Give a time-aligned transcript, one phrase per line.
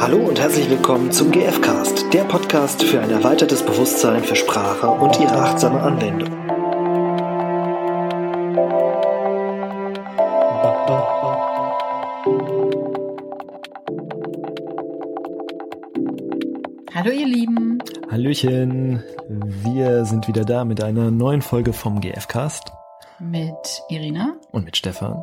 [0.00, 5.20] Hallo und herzlich willkommen zum GFcast, der Podcast für ein erweitertes Bewusstsein für Sprache und
[5.20, 6.30] ihre achtsame Anwendung.
[16.94, 17.82] Hallo ihr Lieben.
[18.10, 22.72] Hallöchen, wir sind wieder da mit einer neuen Folge vom GFcast.
[23.18, 24.38] Mit Irina.
[24.50, 25.22] Und mit Stefan.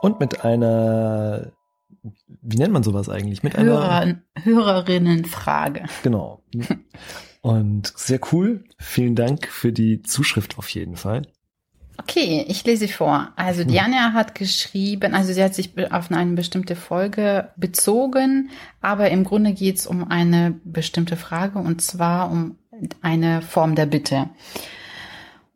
[0.00, 1.52] Und mit einer
[2.42, 3.42] wie nennt man sowas eigentlich?
[3.42, 5.84] Mit Hörer, einer Hörerinnenfrage.
[6.02, 6.42] Genau.
[7.40, 8.64] Und sehr cool.
[8.78, 11.22] Vielen Dank für die Zuschrift auf jeden Fall.
[12.00, 13.32] Okay, ich lese sie vor.
[13.36, 13.68] Also hm.
[13.68, 19.52] Diana hat geschrieben, also sie hat sich auf eine bestimmte Folge bezogen, aber im Grunde
[19.52, 22.56] geht es um eine bestimmte Frage und zwar um
[23.02, 24.30] eine Form der Bitte.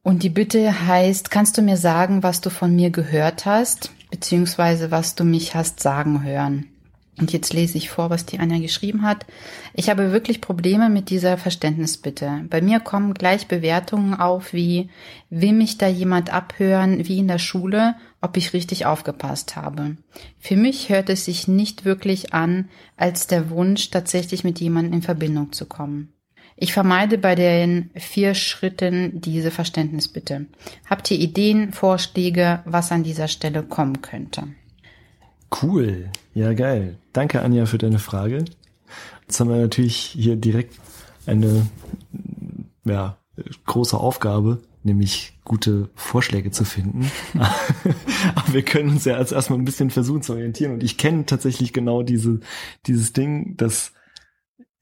[0.03, 3.93] Und die Bitte heißt, kannst du mir sagen, was du von mir gehört hast?
[4.13, 6.67] Beziehungsweise was du mich hast sagen hören.
[7.19, 9.27] Und jetzt lese ich vor, was die Anja geschrieben hat.
[9.75, 12.45] Ich habe wirklich Probleme mit dieser Verständnisbitte.
[12.49, 14.89] Bei mir kommen gleich Bewertungen auf wie,
[15.29, 19.97] will mich da jemand abhören, wie in der Schule, ob ich richtig aufgepasst habe.
[20.39, 25.03] Für mich hört es sich nicht wirklich an, als der Wunsch, tatsächlich mit jemandem in
[25.03, 26.13] Verbindung zu kommen.
[26.57, 30.47] Ich vermeide bei den vier Schritten diese Verständnisbitte.
[30.89, 34.45] Habt ihr Ideen, Vorschläge, was an dieser Stelle kommen könnte?
[35.63, 36.11] Cool.
[36.35, 36.99] Ja, geil.
[37.13, 38.45] Danke, Anja, für deine Frage.
[39.23, 40.75] Jetzt haben wir natürlich hier direkt
[41.27, 41.67] eine
[42.85, 43.17] ja,
[43.67, 47.11] große Aufgabe, nämlich gute Vorschläge zu finden.
[47.35, 50.73] Aber wir können uns ja als erstmal ein bisschen versuchen zu orientieren.
[50.73, 52.41] Und ich kenne tatsächlich genau diese,
[52.87, 53.93] dieses Ding, dass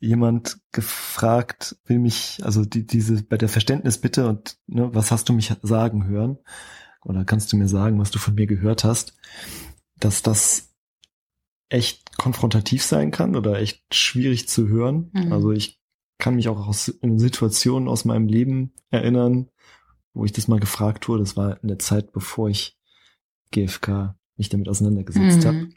[0.01, 5.29] jemand gefragt, will mich, also die, diese bei der Verständnis bitte und ne, was hast
[5.29, 6.39] du mich sagen hören?
[7.05, 9.15] Oder kannst du mir sagen, was du von mir gehört hast?
[9.99, 10.75] Dass das
[11.69, 15.11] echt konfrontativ sein kann oder echt schwierig zu hören.
[15.13, 15.33] Mhm.
[15.33, 15.81] Also ich
[16.19, 19.49] kann mich auch aus in Situationen aus meinem Leben erinnern,
[20.13, 21.23] wo ich das mal gefragt wurde.
[21.23, 22.79] Das war in der Zeit, bevor ich
[23.53, 25.47] GFK mich damit auseinandergesetzt mhm.
[25.47, 25.69] habe.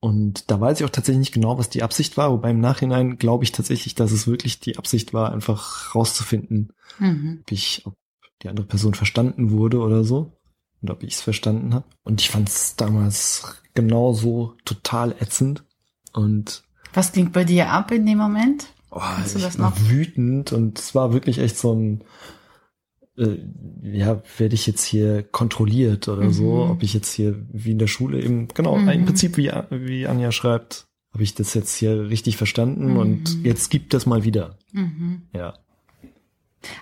[0.00, 3.18] Und da weiß ich auch tatsächlich nicht genau, was die Absicht war, wobei im Nachhinein
[3.18, 7.38] glaube ich tatsächlich, dass es wirklich die Absicht war, einfach rauszufinden, mhm.
[7.42, 7.94] ob ich, ob
[8.42, 10.32] die andere Person verstanden wurde oder so.
[10.80, 11.86] Und ob ich es verstanden habe.
[12.04, 15.64] Und ich fand es damals genauso total ätzend.
[16.12, 16.62] Und
[16.94, 18.66] was ging bei dir ab in dem Moment?
[18.90, 19.00] Oh,
[19.34, 19.78] das noch?
[19.88, 22.04] wütend und es war wirklich echt so ein
[23.82, 26.32] ja, werde ich jetzt hier kontrolliert oder mhm.
[26.32, 28.88] so, ob ich jetzt hier wie in der Schule eben, genau, mhm.
[28.88, 32.96] im Prinzip wie, wie Anja schreibt, habe ich das jetzt hier richtig verstanden mhm.
[32.96, 34.56] und jetzt gibt das mal wieder.
[34.72, 35.22] Mhm.
[35.34, 35.54] Ja.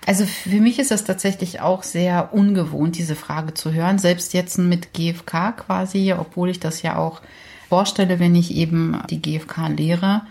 [0.05, 4.57] Also für mich ist das tatsächlich auch sehr ungewohnt, diese Frage zu hören, selbst jetzt
[4.57, 7.21] mit GFK quasi, obwohl ich das ja auch
[7.69, 10.23] vorstelle, wenn ich eben die GFK lehre.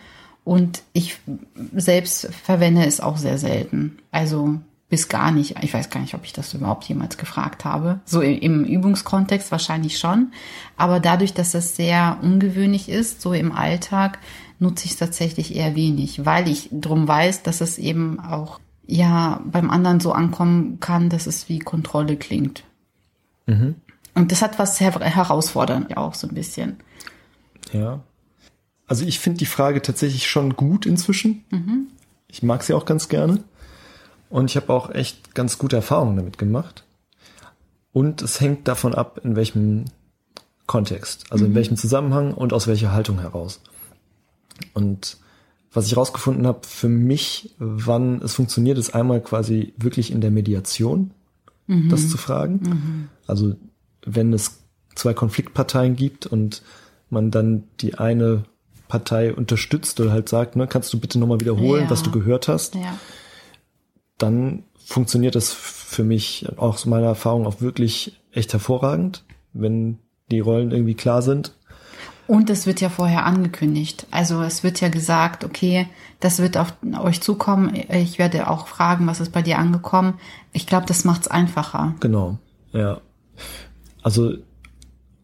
[0.44, 1.18] Und ich
[1.74, 3.98] selbst verwende es auch sehr selten.
[4.12, 5.56] Also bis gar nicht.
[5.62, 8.00] Ich weiß gar nicht, ob ich das überhaupt jemals gefragt habe.
[8.04, 10.32] So im Übungskontext wahrscheinlich schon.
[10.76, 14.18] Aber dadurch, dass das sehr ungewöhnlich ist, so im Alltag,
[14.58, 19.40] nutze ich es tatsächlich eher wenig, weil ich drum weiß, dass es eben auch ja
[19.44, 22.62] beim anderen so ankommen kann, dass es wie Kontrolle klingt.
[23.46, 23.74] Mhm.
[24.14, 26.76] Und das hat was her herausfordernd auch so ein bisschen.
[27.72, 28.00] Ja.
[28.86, 31.44] Also ich finde die Frage tatsächlich schon gut inzwischen.
[31.50, 31.88] Mhm.
[32.28, 33.42] Ich mag sie auch ganz gerne.
[34.28, 36.84] Und ich habe auch echt ganz gute Erfahrungen damit gemacht.
[37.92, 39.86] Und es hängt davon ab, in welchem
[40.66, 41.50] Kontext, also mhm.
[41.50, 43.60] in welchem Zusammenhang und aus welcher Haltung heraus.
[44.74, 45.18] Und
[45.72, 50.30] was ich rausgefunden habe für mich, wann es funktioniert, ist einmal quasi wirklich in der
[50.30, 51.12] Mediation,
[51.66, 51.88] mhm.
[51.88, 52.60] das zu fragen.
[52.62, 53.08] Mhm.
[53.26, 53.54] Also
[54.04, 54.58] wenn es
[54.94, 56.62] zwei Konfliktparteien gibt und
[57.10, 58.44] man dann die eine
[58.88, 61.90] Partei unterstützt oder halt sagt, ne, kannst du bitte nochmal wiederholen, ja.
[61.90, 62.74] was du gehört hast.
[62.74, 62.98] Ja
[64.18, 69.98] dann funktioniert das für mich auch aus meiner Erfahrung auch wirklich echt hervorragend, wenn
[70.30, 71.52] die Rollen irgendwie klar sind.
[72.26, 74.06] Und es wird ja vorher angekündigt.
[74.10, 75.86] Also es wird ja gesagt, okay,
[76.18, 77.72] das wird auf euch zukommen.
[77.88, 80.14] Ich werde auch fragen, was ist bei dir angekommen.
[80.52, 81.94] Ich glaube, das macht es einfacher.
[82.00, 82.38] Genau,
[82.72, 83.00] ja.
[84.02, 84.34] Also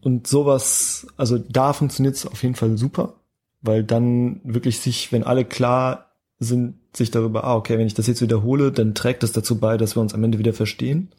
[0.01, 3.15] und sowas, also da funktioniert es auf jeden Fall super,
[3.61, 8.07] weil dann wirklich sich, wenn alle klar sind sich darüber, ah, okay, wenn ich das
[8.07, 11.09] jetzt wiederhole, dann trägt das dazu bei, dass wir uns am Ende wieder verstehen.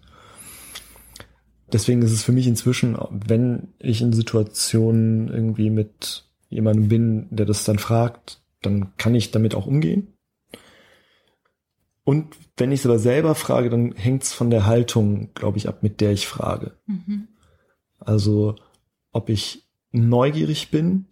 [1.72, 7.46] Deswegen ist es für mich inzwischen, wenn ich in Situationen irgendwie mit jemandem bin, der
[7.46, 10.14] das dann fragt, dann kann ich damit auch umgehen.
[12.04, 15.68] Und wenn ich es aber selber frage, dann hängt es von der Haltung, glaube ich,
[15.68, 16.72] ab, mit der ich frage.
[16.86, 17.28] Mhm.
[17.98, 18.56] Also,
[19.10, 21.06] ob ich neugierig bin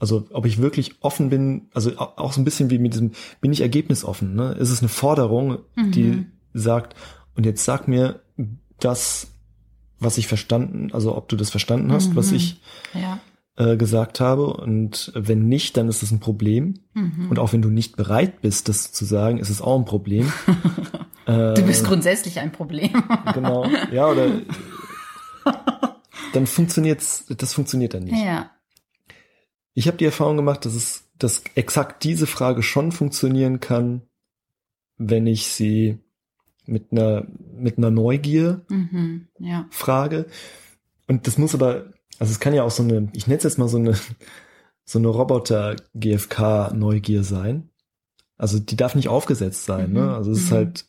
[0.00, 3.12] Also ob ich wirklich offen bin, also auch so ein bisschen wie mit diesem,
[3.42, 4.52] bin ich ergebnisoffen, ne?
[4.52, 5.90] Ist es eine Forderung, mhm.
[5.92, 6.96] die sagt,
[7.36, 8.20] und jetzt sag mir
[8.80, 9.28] das,
[9.98, 12.16] was ich verstanden, also ob du das verstanden hast, mhm.
[12.16, 12.62] was ich
[12.94, 13.20] ja.
[13.56, 14.46] äh, gesagt habe.
[14.54, 16.80] Und wenn nicht, dann ist es ein Problem.
[16.94, 17.26] Mhm.
[17.28, 20.32] Und auch wenn du nicht bereit bist, das zu sagen, ist es auch ein Problem.
[21.26, 22.90] äh, du bist grundsätzlich ein Problem.
[23.34, 24.28] genau, ja, oder
[26.32, 28.24] dann funktioniert's, das funktioniert dann nicht.
[28.24, 28.50] Ja.
[29.74, 34.02] Ich habe die Erfahrung gemacht, dass es, dass exakt diese Frage schon funktionieren kann,
[34.96, 35.98] wenn ich sie
[36.66, 39.66] mit einer mit einer Neugier mhm, ja.
[39.70, 40.26] Frage.
[41.08, 43.58] Und das muss aber, also es kann ja auch so eine, ich nenne es jetzt
[43.58, 43.96] mal so eine
[44.84, 47.70] so eine Roboter GFK Neugier sein.
[48.36, 49.92] Also die darf nicht aufgesetzt sein.
[49.92, 50.00] Ne?
[50.00, 50.14] Mhm, ne?
[50.14, 50.56] Also es ist mhm.
[50.56, 50.86] halt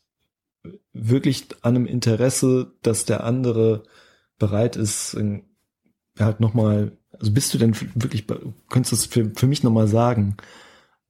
[0.94, 3.84] wirklich an einem Interesse, dass der andere
[4.39, 5.16] bereit ist,
[6.18, 8.25] halt nochmal also bist du denn wirklich,
[8.69, 10.38] könntest du es für, für mich nochmal sagen,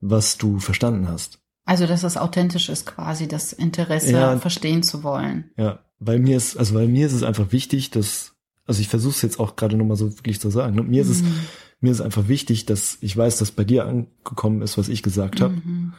[0.00, 1.40] was du verstanden hast?
[1.64, 5.50] Also, dass es authentisch ist, quasi das Interesse ja, verstehen zu wollen.
[5.56, 8.34] Ja, weil mir ist, also weil mir ist es einfach wichtig, dass,
[8.66, 10.74] also ich versuche es jetzt auch gerade nochmal so wirklich zu sagen.
[10.74, 10.82] Ne?
[10.82, 11.10] Mir mhm.
[11.10, 11.34] ist es, mhm.
[11.80, 15.40] mir ist einfach wichtig, dass ich weiß, dass bei dir angekommen ist, was ich gesagt
[15.40, 15.54] habe.
[15.54, 15.94] Mhm.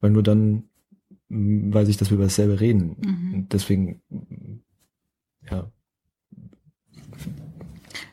[0.00, 0.64] Weil nur dann
[1.28, 2.96] mm, weiß ich, dass wir über dasselbe reden.
[3.00, 3.48] Mhm.
[3.50, 4.00] Deswegen,
[5.50, 5.70] ja,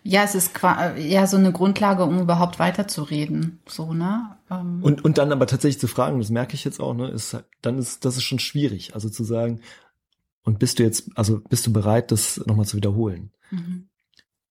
[0.08, 3.60] ja, es ist ja so eine Grundlage, um überhaupt weiterzureden.
[3.68, 4.38] So, ne?
[4.50, 4.82] Ähm.
[4.82, 7.78] Und, und dann aber tatsächlich zu fragen, das merke ich jetzt auch, ne, ist, dann
[7.78, 8.96] ist, das ist schon schwierig.
[8.96, 9.60] Also zu sagen,
[10.44, 13.32] und bist du jetzt, also bist du bereit, das nochmal zu wiederholen?
[13.52, 13.90] Mhm.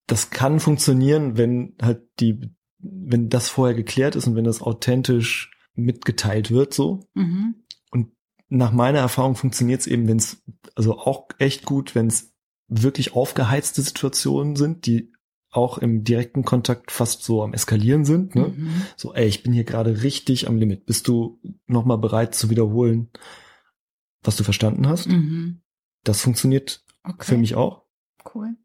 [0.07, 5.53] Das kann funktionieren, wenn halt die, wenn das vorher geklärt ist und wenn das authentisch
[5.75, 7.01] mitgeteilt wird, so.
[7.15, 7.55] Mhm.
[7.91, 8.13] Und
[8.51, 10.43] nach meiner Erfahrung funktioniert es eben, wenn es,
[10.75, 12.35] also auch echt gut, wenn es
[12.69, 15.13] wirklich aufgeheizte Situationen sind, die
[15.51, 18.35] auch im direkten Kontakt fast so am Eskalieren sind.
[18.35, 18.53] Ne?
[18.57, 18.83] Mhm.
[18.97, 20.87] So, ey, ich bin hier gerade richtig am Limit.
[20.87, 23.09] Bist du nochmal bereit zu wiederholen,
[24.23, 25.09] was du verstanden hast?
[25.09, 25.61] Mhm.
[26.05, 27.25] Das funktioniert okay.
[27.25, 27.83] für mich auch.
[28.35, 28.57] Cool.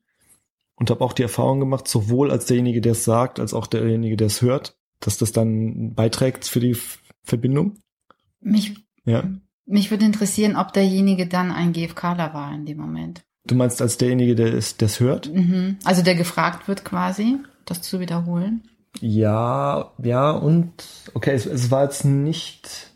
[0.75, 4.17] Und habe auch die Erfahrung gemacht, sowohl als derjenige, der es sagt, als auch derjenige,
[4.17, 6.75] der es hört, dass das dann beiträgt für die
[7.23, 7.77] Verbindung.
[8.39, 8.75] Mich,
[9.05, 9.29] ja.
[9.65, 13.23] mich würde interessieren, ob derjenige dann ein GFKler war in dem Moment.
[13.45, 15.33] Du meinst als derjenige, der es das hört?
[15.33, 15.77] Mhm.
[15.83, 18.63] Also der gefragt wird quasi, das zu wiederholen?
[18.99, 20.71] Ja, ja, und
[21.13, 22.91] okay, es, es war jetzt nicht,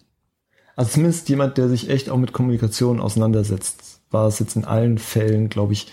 [0.76, 4.98] also zumindest jemand, der sich echt auch mit Kommunikation auseinandersetzt, war es jetzt in allen
[4.98, 5.88] Fällen, glaube ich,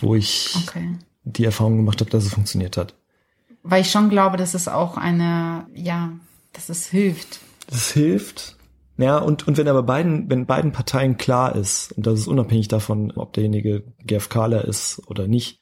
[0.00, 0.96] wo ich okay.
[1.24, 2.94] die Erfahrung gemacht habe, dass es funktioniert hat.
[3.62, 6.12] Weil ich schon glaube, dass es auch eine, ja,
[6.52, 7.40] dass es hilft.
[7.68, 8.55] Das hilft.
[8.98, 12.68] Ja, und, und wenn aber beiden, wenn beiden Parteien klar ist, und das ist unabhängig
[12.68, 15.60] davon, ob derjenige GFKler ist oder nicht,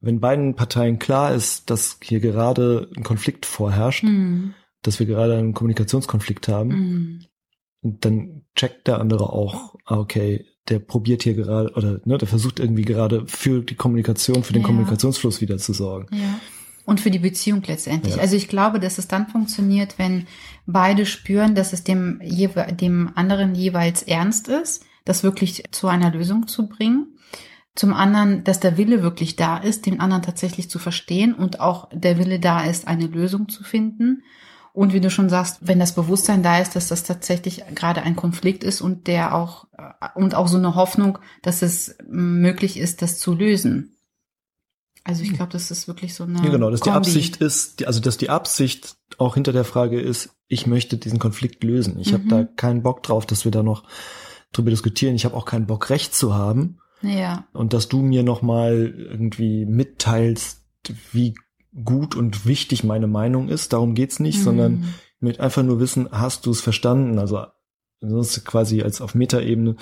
[0.00, 4.54] wenn beiden Parteien klar ist, dass hier gerade ein Konflikt vorherrscht, mhm.
[4.82, 7.20] dass wir gerade einen Kommunikationskonflikt haben, mhm.
[8.00, 12.58] dann checkt der andere auch, ah, okay, der probiert hier gerade oder ne, der versucht
[12.58, 14.66] irgendwie gerade für die Kommunikation, für den ja.
[14.66, 16.06] Kommunikationsfluss wieder zu sorgen.
[16.14, 16.40] Ja.
[16.86, 18.16] Und für die Beziehung letztendlich.
[18.16, 18.20] Ja.
[18.20, 20.26] Also ich glaube, dass es dann funktioniert, wenn
[20.66, 26.46] beide spüren, dass es dem, dem anderen jeweils ernst ist, das wirklich zu einer Lösung
[26.46, 27.18] zu bringen.
[27.74, 31.88] Zum anderen, dass der Wille wirklich da ist, den anderen tatsächlich zu verstehen und auch
[31.92, 34.22] der Wille da ist, eine Lösung zu finden.
[34.72, 38.16] Und wie du schon sagst, wenn das Bewusstsein da ist, dass das tatsächlich gerade ein
[38.16, 39.66] Konflikt ist und der auch,
[40.14, 43.93] und auch so eine Hoffnung, dass es möglich ist, das zu lösen.
[45.04, 46.42] Also ich glaube, das ist wirklich so eine.
[46.42, 46.94] Ja, genau, dass Kombi.
[46.94, 51.18] die Absicht ist, also dass die Absicht auch hinter der Frage ist, ich möchte diesen
[51.18, 51.98] Konflikt lösen.
[52.00, 52.14] Ich mhm.
[52.14, 53.84] habe da keinen Bock drauf, dass wir da noch
[54.52, 55.14] drüber diskutieren.
[55.14, 56.78] Ich habe auch keinen Bock, Recht zu haben.
[57.02, 57.46] Ja.
[57.52, 60.64] Und dass du mir nochmal irgendwie mitteilst,
[61.12, 61.34] wie
[61.84, 63.72] gut und wichtig meine Meinung ist.
[63.72, 64.42] Darum geht's nicht, mhm.
[64.42, 67.18] sondern mit einfach nur wissen, hast du es verstanden?
[67.18, 67.44] Also
[68.00, 69.76] sonst quasi als auf Metaebene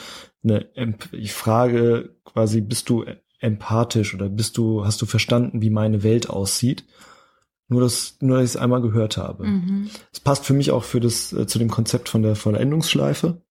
[0.45, 0.69] eine
[1.13, 3.05] ich frage quasi, bist du
[3.43, 6.85] empathisch oder bist du, hast du verstanden, wie meine Welt aussieht?
[7.69, 9.47] Nur dass, nur dass ich es einmal gehört habe.
[9.47, 9.91] Mhm.
[10.13, 10.25] Es mhm.
[10.25, 13.43] passt für mich auch für das, äh, zu dem Konzept von der Vollendungsschleife.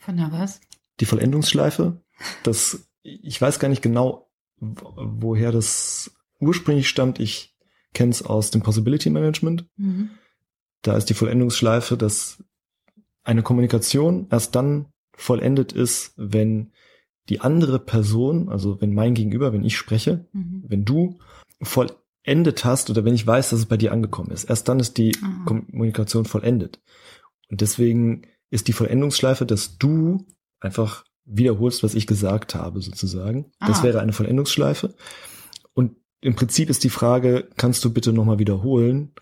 [0.00, 0.60] Von der was?
[1.00, 2.00] Die Vollendungsschleife.
[2.42, 4.30] Das, ich weiß gar nicht genau,
[4.60, 7.20] woher das ursprünglich stammt.
[7.20, 7.56] Ich
[7.94, 9.66] kenne es aus dem Possibility Management.
[9.76, 10.10] Mhm.
[10.82, 12.42] Da ist die Vollendungsschleife, dass
[13.24, 16.72] eine Kommunikation erst dann vollendet ist, wenn
[17.28, 20.64] die andere Person, also wenn mein Gegenüber, wenn ich spreche, mhm.
[20.66, 21.18] wenn du
[21.62, 24.96] vollendet hast oder wenn ich weiß, dass es bei dir angekommen ist, erst dann ist
[24.96, 25.44] die mhm.
[25.44, 26.80] Kommunikation vollendet.
[27.50, 30.26] Und deswegen ist die Vollendungsschleife, dass du
[30.60, 33.52] einfach wiederholst, was ich gesagt habe, sozusagen.
[33.58, 33.68] Ah.
[33.68, 34.94] Das wäre eine Vollendungsschleife.
[35.74, 39.12] Und im Prinzip ist die Frage, kannst du bitte nochmal wiederholen,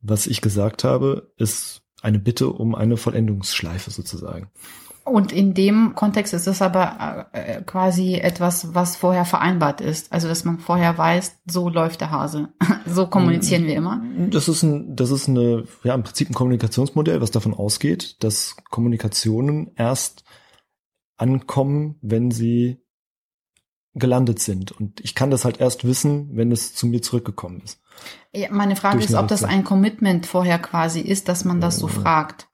[0.00, 4.50] was ich gesagt habe, ist eine Bitte um eine Vollendungsschleife sozusagen.
[5.04, 10.12] Und in dem Kontext ist es aber äh, quasi etwas, was vorher vereinbart ist.
[10.12, 12.48] Also, dass man vorher weiß, so läuft der Hase.
[12.86, 14.02] so kommunizieren wir immer.
[14.30, 18.56] Das ist ein, das ist eine, ja, im Prinzip ein Kommunikationsmodell, was davon ausgeht, dass
[18.70, 20.24] Kommunikationen erst
[21.16, 22.78] ankommen, wenn sie
[23.94, 24.72] gelandet sind.
[24.72, 27.80] Und ich kann das halt erst wissen, wenn es zu mir zurückgekommen ist.
[28.32, 31.88] Ja, meine Frage ist, ob das ein Commitment vorher quasi ist, dass man das so
[31.88, 32.48] fragt.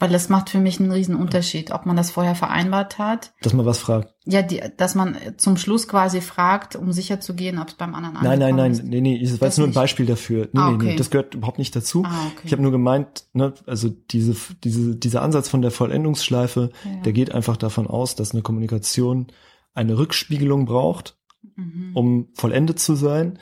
[0.00, 3.34] Weil das macht für mich einen riesen Unterschied, ob man das vorher vereinbart hat.
[3.42, 4.14] Dass man was fragt.
[4.24, 7.94] Ja, die, dass man zum Schluss quasi fragt, um sicher zu gehen, ob es beim
[7.94, 8.82] anderen Nein, nein, nein, ist.
[8.82, 10.48] nee, nee, das war jetzt nur ein Beispiel dafür.
[10.52, 10.76] Nee, ah, okay.
[10.78, 12.02] nee, nee, das gehört überhaupt nicht dazu.
[12.06, 12.40] Ah, okay.
[12.44, 17.02] Ich habe nur gemeint, ne, also diese, diese, dieser Ansatz von der Vollendungsschleife, ja.
[17.02, 19.26] der geht einfach davon aus, dass eine Kommunikation
[19.74, 21.18] eine Rückspiegelung braucht,
[21.56, 21.90] mhm.
[21.92, 23.38] um vollendet zu sein.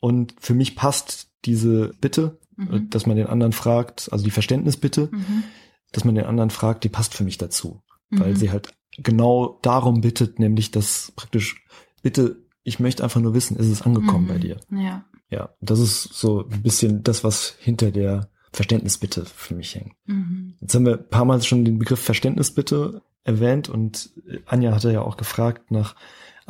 [0.00, 2.90] Und für mich passt diese Bitte, mhm.
[2.90, 5.44] dass man den anderen fragt, also die Verständnisbitte, mhm
[5.92, 7.82] dass man den anderen fragt, die passt für mich dazu.
[8.10, 8.20] Mhm.
[8.20, 11.64] Weil sie halt genau darum bittet, nämlich dass praktisch,
[12.02, 14.28] bitte, ich möchte einfach nur wissen, ist es angekommen mhm.
[14.28, 14.60] bei dir?
[14.70, 15.04] Ja.
[15.30, 19.92] Ja, das ist so ein bisschen das, was hinter der Verständnisbitte für mich hängt.
[20.06, 20.54] Mhm.
[20.60, 24.10] Jetzt haben wir ein paar Mal schon den Begriff Verständnisbitte erwähnt und
[24.46, 25.94] Anja hatte ja auch gefragt nach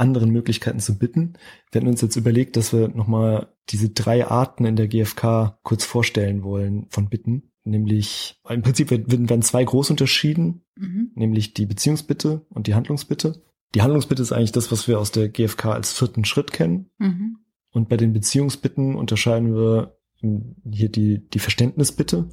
[0.00, 1.34] anderen Möglichkeiten zu bitten.
[1.70, 5.84] Wir hatten uns jetzt überlegt, dass wir nochmal diese drei Arten in der GfK kurz
[5.84, 11.12] vorstellen wollen von Bitten nämlich im Prinzip werden, zwei groß unterschieden, mhm.
[11.14, 13.42] nämlich die Beziehungsbitte und die Handlungsbitte.
[13.74, 16.90] Die Handlungsbitte ist eigentlich das, was wir aus der GfK als vierten Schritt kennen.
[16.98, 17.38] Mhm.
[17.70, 22.28] Und bei den Beziehungsbitten unterscheiden wir hier die, die Verständnisbitte,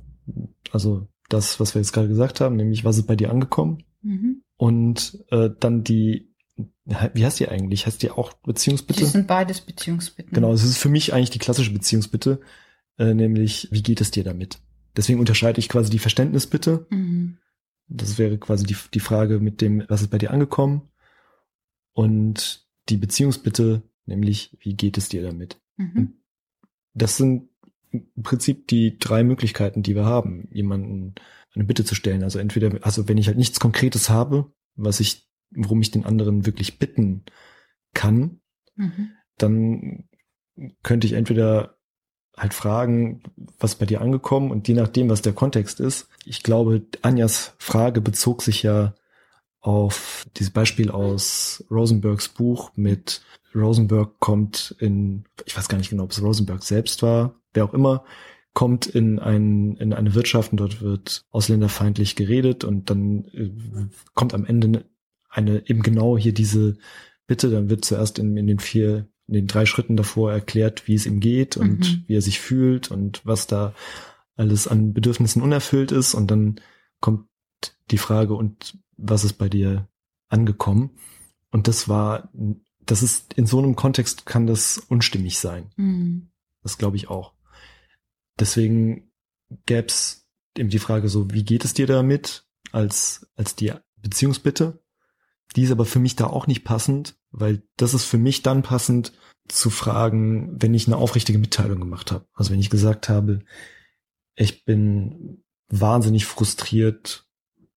[0.71, 3.83] also das, was wir jetzt gerade gesagt haben, nämlich was ist bei dir angekommen?
[4.01, 4.43] Mhm.
[4.57, 6.26] Und äh, dann die,
[6.85, 7.85] wie heißt die eigentlich?
[7.85, 8.99] Heißt die auch Beziehungsbitte?
[8.99, 10.33] Die sind beides Beziehungsbitten.
[10.33, 12.41] Genau, es ist für mich eigentlich die klassische Beziehungsbitte,
[12.97, 14.59] äh, nämlich wie geht es dir damit?
[14.95, 16.87] Deswegen unterscheide ich quasi die Verständnisbitte.
[16.89, 17.37] Mhm.
[17.87, 20.89] Das wäre quasi die, die Frage mit dem, was ist bei dir angekommen?
[21.93, 25.59] Und die Beziehungsbitte, nämlich, wie geht es dir damit?
[25.77, 26.13] Mhm.
[26.93, 27.49] Das sind
[27.91, 31.15] im Prinzip die drei Möglichkeiten, die wir haben, jemanden
[31.53, 32.23] eine Bitte zu stellen.
[32.23, 36.45] Also entweder, also wenn ich halt nichts Konkretes habe, was ich, worum ich den anderen
[36.45, 37.23] wirklich bitten
[37.93, 38.39] kann,
[38.75, 39.11] mhm.
[39.37, 40.09] dann
[40.83, 41.77] könnte ich entweder
[42.35, 43.23] halt fragen,
[43.59, 46.07] was bei dir angekommen und je nachdem, was der Kontext ist.
[46.23, 48.93] Ich glaube, Anjas Frage bezog sich ja
[49.59, 53.21] auf dieses Beispiel aus Rosenbergs Buch mit
[53.55, 57.73] Rosenberg kommt in, ich weiß gar nicht genau, ob es Rosenberg selbst war, wer auch
[57.73, 58.03] immer,
[58.53, 63.51] kommt in, ein, in eine Wirtschaft und dort wird ausländerfeindlich geredet und dann äh,
[64.13, 64.85] kommt am Ende
[65.29, 66.77] eine eben genau hier diese
[67.27, 70.95] Bitte, dann wird zuerst in, in den vier in den drei Schritten davor erklärt, wie
[70.95, 72.03] es ihm geht und mhm.
[72.07, 73.73] wie er sich fühlt und was da
[74.35, 76.13] alles an Bedürfnissen unerfüllt ist.
[76.13, 76.61] Und dann
[77.01, 77.27] kommt
[77.91, 79.89] die Frage, und was ist bei dir
[80.29, 80.91] angekommen?
[81.51, 82.31] Und das war,
[82.79, 85.71] das ist, in so einem Kontext kann das unstimmig sein.
[85.75, 86.29] Mhm.
[86.63, 87.33] Das glaube ich auch.
[88.39, 89.11] Deswegen
[89.65, 94.79] gäbe es eben die Frage so, wie geht es dir damit als, als die Beziehungsbitte?
[95.57, 98.61] Die ist aber für mich da auch nicht passend, weil das ist für mich dann
[98.61, 99.11] passend
[99.47, 102.27] zu fragen, wenn ich eine aufrichtige Mitteilung gemacht habe.
[102.35, 103.39] Also wenn ich gesagt habe,
[104.35, 107.27] ich bin wahnsinnig frustriert,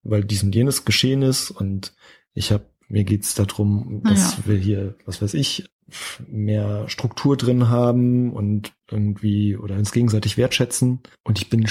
[0.02, 1.94] weil dies und jenes geschehen ist und
[2.34, 4.42] ich habe, mir geht's darum, dass ja.
[4.44, 5.64] wir hier, was weiß ich,
[6.28, 11.66] mehr Struktur drin haben und irgendwie oder uns gegenseitig wertschätzen und ich bin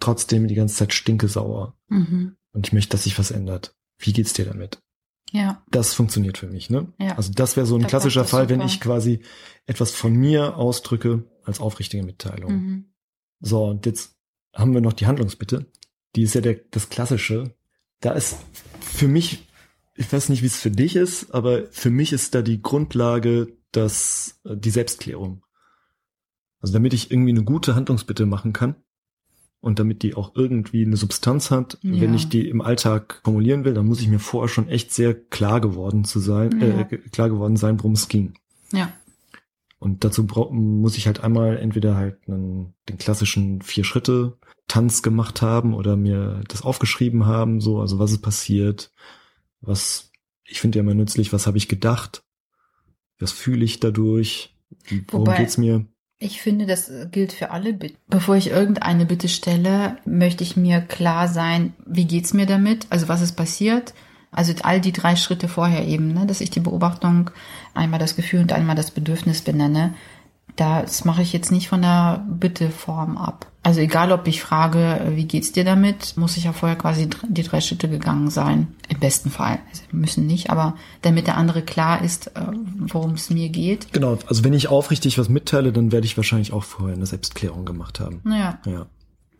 [0.00, 2.34] trotzdem die ganze Zeit stinkesauer mhm.
[2.52, 3.76] und ich möchte, dass sich was ändert.
[3.98, 4.82] Wie geht's dir damit?
[5.30, 5.62] Ja.
[5.70, 6.92] Das funktioniert für mich, ne?
[6.98, 7.16] Ja.
[7.16, 9.20] Also das wäre so ein da klassischer Fall, wenn ich quasi
[9.66, 12.52] etwas von mir ausdrücke als aufrichtige Mitteilung.
[12.52, 12.84] Mhm.
[13.40, 14.16] So, und jetzt
[14.54, 15.66] haben wir noch die Handlungsbitte.
[16.14, 17.54] Die ist ja der, das Klassische.
[18.00, 18.36] Da ist
[18.80, 19.46] für mich,
[19.94, 23.48] ich weiß nicht, wie es für dich ist, aber für mich ist da die Grundlage,
[23.72, 25.44] dass äh, die Selbstklärung.
[26.60, 28.76] Also damit ich irgendwie eine gute Handlungsbitte machen kann,
[29.66, 32.00] und damit die auch irgendwie eine Substanz hat, ja.
[32.00, 35.12] wenn ich die im Alltag formulieren will, dann muss ich mir vorher schon echt sehr
[35.12, 36.82] klar geworden zu sein, ja.
[36.82, 38.34] äh, klar geworden sein, worum es ging.
[38.70, 38.92] Ja.
[39.80, 45.42] Und dazu muss ich halt einmal entweder halt einen, den klassischen vier Schritte Tanz gemacht
[45.42, 48.92] haben oder mir das aufgeschrieben haben, so, also was ist passiert,
[49.60, 50.12] was,
[50.44, 52.22] ich finde ja immer nützlich, was habe ich gedacht,
[53.18, 54.56] was fühle ich dadurch,
[55.08, 55.86] worum Wobei, geht's mir?
[56.18, 57.98] Ich finde, das gilt für alle Bitten.
[58.08, 62.86] Bevor ich irgendeine Bitte stelle, möchte ich mir klar sein, wie geht's mir damit?
[62.88, 63.92] Also was ist passiert?
[64.30, 67.30] Also all die drei Schritte vorher eben, ne, dass ich die Beobachtung,
[67.74, 69.94] einmal das Gefühl und einmal das Bedürfnis benenne.
[70.56, 73.46] Das mache ich jetzt nicht von der Bitteform ab.
[73.66, 77.42] Also egal, ob ich frage, wie geht's dir damit, muss ich ja vorher quasi die
[77.42, 78.68] drei Schritte gegangen sein.
[78.88, 79.58] Im besten Fall.
[79.68, 82.46] Also müssen nicht, aber damit der andere klar ist, äh,
[82.78, 83.92] worum es mir geht.
[83.92, 87.64] Genau, also wenn ich aufrichtig was mitteile, dann werde ich wahrscheinlich auch vorher eine Selbstklärung
[87.64, 88.22] gemacht haben.
[88.26, 88.60] Ja.
[88.66, 88.86] Ja.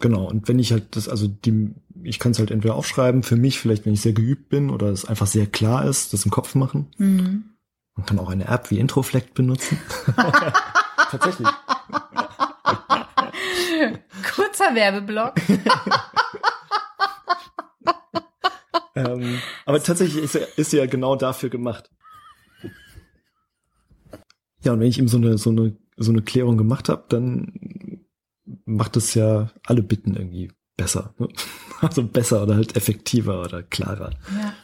[0.01, 0.25] Genau.
[0.25, 1.71] Und wenn ich halt das, also die,
[2.03, 4.89] ich kann es halt entweder aufschreiben, für mich vielleicht, wenn ich sehr geübt bin oder
[4.89, 6.89] es einfach sehr klar ist, das im Kopf machen.
[6.99, 7.45] Mhm.
[7.95, 9.79] Man kann auch eine App wie Introflect benutzen.
[11.13, 11.47] Tatsächlich.
[14.35, 15.35] Kurzer Werbeblock.
[18.95, 21.91] ähm, aber tatsächlich ist er, ist er ja genau dafür gemacht.
[24.63, 28.05] Ja, und wenn ich ihm so eine, so eine, so eine Klärung gemacht habe, dann
[28.65, 31.15] macht es ja alle Bitten irgendwie besser.
[31.19, 31.29] Ne?
[31.83, 34.11] Also besser oder halt effektiver oder klarer.
[34.35, 34.55] Ja.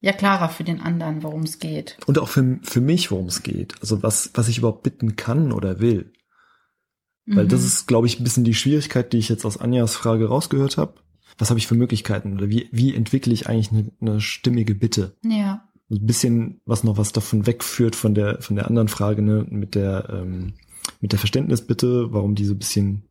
[0.00, 1.96] Ja, klarer für den anderen, worum es geht.
[2.06, 3.80] Und auch für, für mich, worum es geht.
[3.80, 6.12] Also was, was ich überhaupt bitten kann oder will.
[7.26, 7.48] Weil Mhm.
[7.48, 10.76] das ist, glaube ich, ein bisschen die Schwierigkeit, die ich jetzt aus Anjas Frage rausgehört
[10.76, 10.94] habe.
[11.38, 15.16] Was habe ich für Möglichkeiten oder wie, wie entwickle ich eigentlich eine, eine stimmige Bitte?
[15.24, 15.64] Ja.
[15.90, 19.74] ein bisschen was noch was davon wegführt von der von der anderen Frage ne, mit
[19.74, 20.54] der ähm,
[21.00, 23.04] mit der Verständnisbitte, warum die so ein bisschen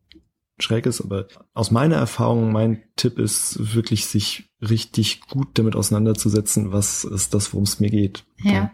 [0.58, 1.00] schräg ist.
[1.00, 7.34] Aber aus meiner Erfahrung, mein Tipp ist wirklich, sich richtig gut damit auseinanderzusetzen, was ist
[7.34, 8.24] das, worum es mir geht.
[8.42, 8.70] Ja.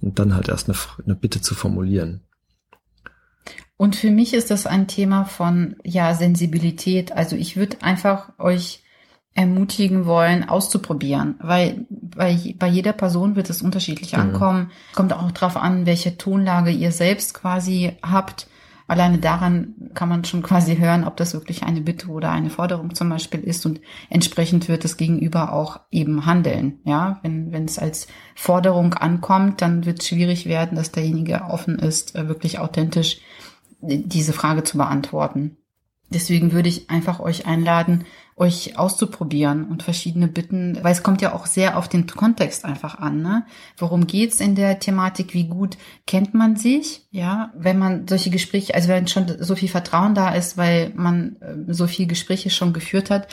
[0.00, 2.22] Und dann halt erst eine, eine Bitte zu formulieren.
[3.82, 7.10] Und für mich ist das ein Thema von, ja, Sensibilität.
[7.10, 8.84] Also ich würde einfach euch
[9.34, 14.20] ermutigen wollen, auszuprobieren, weil bei, bei jeder Person wird es unterschiedlich Mhm.
[14.20, 14.70] ankommen.
[14.94, 18.46] Kommt auch drauf an, welche Tonlage ihr selbst quasi habt.
[18.86, 22.94] Alleine daran kann man schon quasi hören, ob das wirklich eine Bitte oder eine Forderung
[22.94, 26.78] zum Beispiel ist und entsprechend wird das Gegenüber auch eben handeln.
[26.84, 31.80] Ja, wenn, wenn es als Forderung ankommt, dann wird es schwierig werden, dass derjenige offen
[31.80, 33.18] ist, äh, wirklich authentisch
[33.82, 35.56] diese Frage zu beantworten.
[36.12, 38.04] Deswegen würde ich einfach euch einladen,
[38.36, 42.98] euch auszuprobieren und verschiedene Bitten, weil es kommt ja auch sehr auf den Kontext einfach
[42.98, 43.22] an.
[43.22, 43.44] Ne?
[43.76, 45.34] Worum geht's in der Thematik?
[45.34, 47.06] Wie gut kennt man sich?
[47.10, 51.36] Ja, wenn man solche Gespräche, also wenn schon so viel Vertrauen da ist, weil man
[51.40, 53.28] äh, so viel Gespräche schon geführt hat,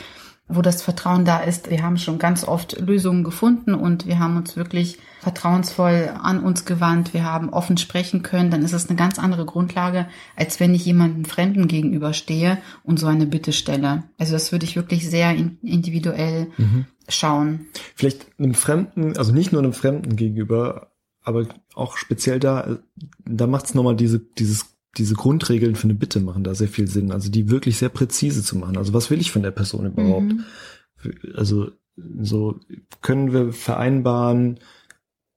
[0.52, 1.70] wo das Vertrauen da ist.
[1.70, 6.64] Wir haben schon ganz oft Lösungen gefunden und wir haben uns wirklich vertrauensvoll an uns
[6.64, 7.12] gewandt.
[7.14, 8.50] Wir haben offen sprechen können.
[8.50, 13.06] Dann ist es eine ganz andere Grundlage, als wenn ich jemandem Fremden gegenüberstehe und so
[13.06, 14.04] eine Bitte stelle.
[14.18, 16.48] Also das würde ich wirklich sehr in- individuell
[17.08, 17.66] schauen.
[17.94, 22.78] Vielleicht einem Fremden, also nicht nur einem Fremden gegenüber, aber auch speziell da,
[23.24, 24.66] da macht es nochmal diese, dieses,
[24.98, 27.12] diese Grundregeln für eine Bitte machen da sehr viel Sinn.
[27.12, 28.76] Also die wirklich sehr präzise zu machen.
[28.76, 30.32] Also was will ich von der Person überhaupt?
[30.32, 30.44] Mhm.
[31.34, 31.70] Also
[32.20, 32.58] so
[33.00, 34.58] können wir vereinbaren,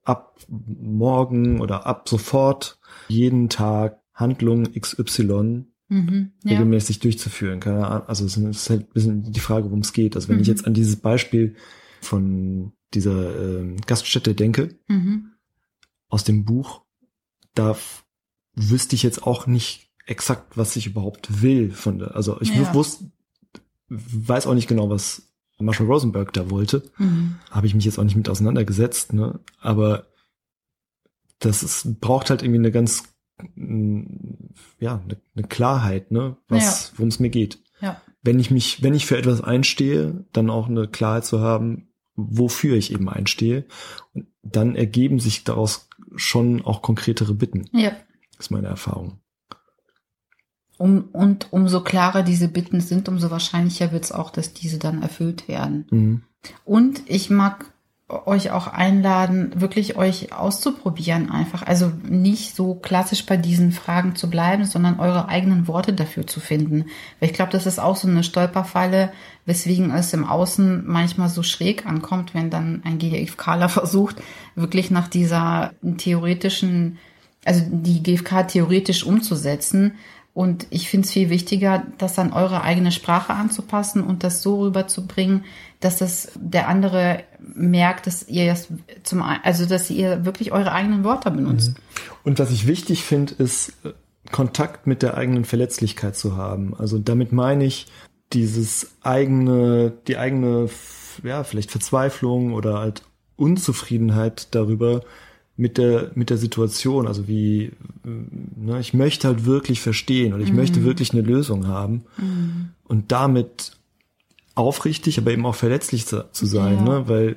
[0.04, 6.32] ab morgen oder ab sofort jeden Tag Handlung XY Mhm.
[6.44, 6.52] Ja.
[6.52, 7.60] regelmäßig durchzuführen.
[7.60, 8.08] Keine Ahnung.
[8.08, 10.16] Also es ist halt ein bisschen die Frage, worum es geht.
[10.16, 10.54] Also wenn ich Mhm.
[10.54, 11.56] jetzt an dieses Beispiel
[12.02, 15.34] von dieser ähm, Gaststätte denke, Mhm.
[16.10, 16.84] aus dem Buch,
[17.54, 17.76] da
[18.56, 22.74] wüsste ich jetzt auch nicht exakt, was ich überhaupt will von der, also ich Ja.
[22.74, 23.06] wusste,
[23.89, 27.36] weiß auch nicht genau, was Marshall Rosenberg da wollte, Mhm.
[27.52, 30.08] habe ich mich jetzt auch nicht mit auseinandergesetzt, ne, aber
[31.39, 33.04] das ist, braucht halt irgendwie eine ganz,
[34.80, 37.60] ja, eine, eine Klarheit, ne, was, worum es mir geht.
[37.82, 38.02] Ja.
[38.22, 42.76] Wenn ich mich, wenn ich für etwas einstehe, dann auch eine Klarheit zu haben, wofür
[42.78, 43.66] ich eben einstehe.
[44.13, 47.92] Und dann ergeben sich daraus schon auch konkretere Bitten, Ja.
[48.44, 49.20] Ist meine Erfahrung.
[50.78, 55.02] Um, und umso klarer diese Bitten sind, umso wahrscheinlicher wird es auch, dass diese dann
[55.02, 55.88] erfüllt werden.
[55.92, 56.24] Mhm.
[56.66, 57.74] Und ich mag
[58.10, 61.64] euch auch einladen, wirklich euch auszuprobieren einfach.
[61.64, 66.40] Also nicht so klassisch bei diesen Fragen zu bleiben, sondern eure eigenen Worte dafür zu
[66.40, 66.86] finden.
[67.20, 69.12] Weil ich glaube, das ist auch so eine Stolperfalle,
[69.46, 74.18] weswegen es im Außen manchmal so schräg ankommt, wenn dann ein GFKler versucht,
[74.56, 76.98] wirklich nach dieser theoretischen,
[77.46, 79.96] also die GFK theoretisch umzusetzen.
[80.34, 84.62] Und ich finde es viel wichtiger, das an eure eigene Sprache anzupassen und das so
[84.62, 85.46] rüberzubringen,
[85.80, 88.70] dass das der andere merkt, dass ihr das
[89.04, 91.76] zum, also dass ihr wirklich eure eigenen Worte benutzt.
[92.24, 93.74] Und was ich wichtig finde, ist
[94.32, 96.74] Kontakt mit der eigenen Verletzlichkeit zu haben.
[96.76, 97.88] Also damit meine ich
[98.32, 100.70] dieses eigene, die eigene,
[101.24, 103.04] ja, vielleicht Verzweiflung oder halt
[103.36, 105.02] Unzufriedenheit darüber
[105.56, 107.08] mit der, mit der Situation.
[107.08, 107.72] Also wie, äh,
[108.56, 112.04] ne, ich möchte halt wirklich verstehen oder ich möchte wirklich eine Lösung haben.
[112.84, 113.78] Und damit
[114.56, 116.84] aufrichtig, aber eben auch verletzlich zu, zu sein, Ja.
[117.00, 117.08] ne?
[117.08, 117.36] weil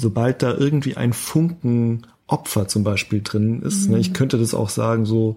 [0.00, 4.68] sobald da irgendwie ein Funken Opfer zum Beispiel drin ist, ne, ich könnte das auch
[4.68, 5.36] sagen so,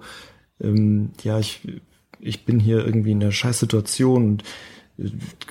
[0.62, 1.62] ähm, ja, ich,
[2.19, 4.43] ich bin hier irgendwie in einer Scheißsituation und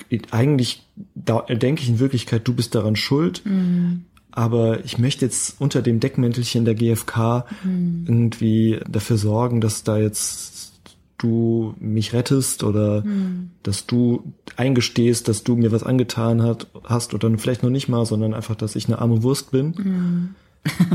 [0.09, 3.41] äh, eigentlich da, denke ich in Wirklichkeit, du bist daran schuld.
[3.45, 4.05] Mhm.
[4.35, 8.05] Aber ich möchte jetzt unter dem Deckmäntelchen der GfK Mhm.
[8.07, 10.73] irgendwie dafür sorgen, dass da jetzt
[11.19, 13.51] du mich rettest oder Mhm.
[13.61, 18.05] dass du eingestehst, dass du mir was angetan hat, hast oder vielleicht noch nicht mal,
[18.05, 20.35] sondern einfach, dass ich eine arme Wurst bin, Mhm.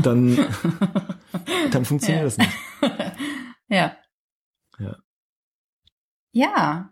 [0.03, 0.37] dann,
[1.71, 2.25] dann funktioniert Ja.
[2.25, 2.51] das nicht.
[3.69, 3.95] Ja.
[4.79, 4.95] Ja.
[6.33, 6.89] Ja.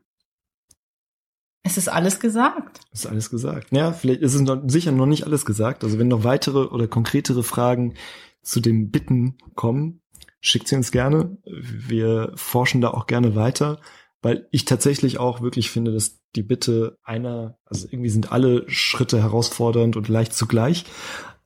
[1.67, 2.79] Es ist alles gesagt.
[2.93, 3.67] Ist alles gesagt.
[3.71, 5.83] Ja, vielleicht ist es noch, sicher noch nicht alles gesagt.
[5.83, 7.95] Also wenn noch weitere oder konkretere Fragen
[8.41, 9.99] zu den Bitten kommen,
[10.39, 11.37] schickt sie uns gerne.
[11.43, 13.81] Wir forschen da auch gerne weiter,
[14.21, 19.21] weil ich tatsächlich auch wirklich finde, dass die Bitte einer, also irgendwie sind alle Schritte
[19.21, 20.85] herausfordernd und leicht zugleich.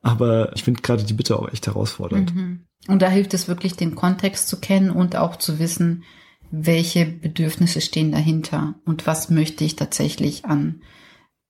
[0.02, 2.32] Aber ich finde gerade die Bitte auch echt herausfordernd.
[2.32, 2.66] Mhm.
[2.86, 6.04] Und da hilft es wirklich, den Kontext zu kennen und auch zu wissen,
[6.52, 10.82] welche Bedürfnisse stehen dahinter und was möchte ich tatsächlich an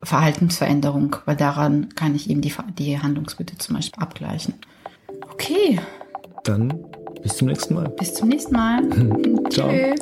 [0.03, 4.55] Verhaltensveränderung, weil daran kann ich eben die, die Handlungsbitte zum Beispiel abgleichen.
[5.33, 5.81] Okay,
[6.45, 6.73] Dann
[7.23, 7.88] bis zum nächsten Mal.
[7.91, 8.83] bis zum nächsten Mal.
[9.51, 9.71] Ciao.
[9.71, 10.01] Tschüss.